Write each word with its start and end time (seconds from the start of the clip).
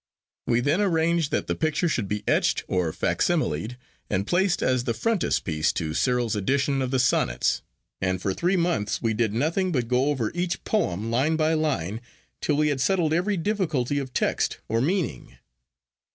We 0.47 0.61
then 0.61 0.81
arranged 0.81 1.29
that 1.29 1.45
the 1.45 1.53
picture 1.53 1.87
should 1.87 2.07
be 2.07 2.23
etched 2.27 2.63
or 2.67 2.91
facsimiled, 2.91 3.75
and 4.09 4.25
placed 4.25 4.63
as 4.63 4.85
the 4.85 4.95
frontispiece 4.95 5.71
to 5.73 5.93
Cyril's 5.93 6.35
edition 6.35 6.81
of 6.81 6.89
the 6.89 6.97
Sonnets; 6.97 7.61
and 8.01 8.19
for 8.19 8.33
three 8.33 8.57
months 8.57 8.99
we 8.99 9.13
did 9.13 9.31
nothing 9.31 9.71
but 9.71 9.87
go 9.87 10.05
over 10.05 10.31
each 10.33 10.63
poem 10.63 11.11
line 11.11 11.35
by 11.35 11.53
line, 11.53 12.01
till 12.41 12.55
we 12.57 12.69
had 12.69 12.81
settled 12.81 13.13
every 13.13 13.37
difficulty 13.37 13.99
of 13.99 14.11
text 14.11 14.57
or 14.67 14.81
meaning. 14.81 15.37